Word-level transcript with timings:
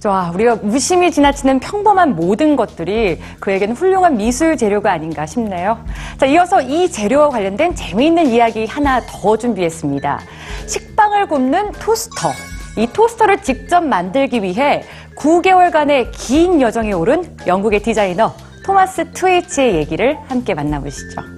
자, 0.00 0.30
우리가 0.32 0.56
무심히 0.56 1.10
지나치는 1.10 1.58
평범한 1.58 2.14
모든 2.14 2.54
것들이 2.54 3.20
그에게는 3.40 3.74
훌륭한 3.74 4.16
미술 4.16 4.56
재료가 4.56 4.92
아닌가 4.92 5.26
싶네요. 5.26 5.84
자, 6.18 6.26
이어서 6.26 6.62
이 6.62 6.88
재료와 6.88 7.30
관련된 7.30 7.74
재미있는 7.74 8.28
이야기 8.28 8.64
하나 8.66 9.00
더 9.06 9.36
준비했습니다. 9.36 10.20
식빵을 10.66 11.26
굽는 11.26 11.72
토스터. 11.72 12.30
이 12.76 12.86
토스터를 12.86 13.42
직접 13.42 13.80
만들기 13.80 14.40
위해 14.42 14.84
9개월간의 15.16 16.12
긴 16.12 16.60
여정에 16.60 16.92
오른 16.92 17.36
영국의 17.48 17.82
디자이너 17.82 18.32
토마스 18.64 19.10
트웨이치의 19.12 19.74
얘기를 19.74 20.16
함께 20.28 20.54
만나보시죠. 20.54 21.37